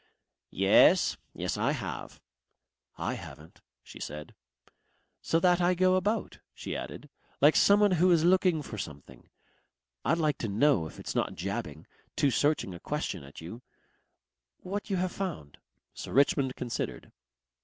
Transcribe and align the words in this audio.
"Yes. 0.55 1.15
Yes, 1.35 1.59
I 1.59 1.73
have." 1.73 2.19
"I 2.97 3.13
haven't," 3.13 3.61
she 3.83 3.99
said. 3.99 4.33
"So 5.21 5.39
that 5.39 5.61
I 5.61 5.75
go 5.75 5.93
about," 5.93 6.39
she 6.55 6.75
added, 6.75 7.07
"like 7.39 7.55
someone 7.55 7.91
who 7.91 8.09
is 8.09 8.23
looking 8.25 8.63
for 8.63 8.79
something. 8.79 9.29
I'd 10.03 10.17
like 10.17 10.39
to 10.39 10.47
know 10.47 10.87
if 10.87 10.99
it's 10.99 11.13
not 11.13 11.35
jabbing 11.35 11.85
too 12.15 12.31
searching 12.31 12.73
a 12.73 12.79
question 12.79 13.23
at 13.23 13.41
you 13.41 13.61
what 14.57 14.89
you 14.89 14.95
have 14.95 15.11
found." 15.11 15.59
Sir 15.93 16.11
Richmond 16.13 16.55
considered. 16.55 17.11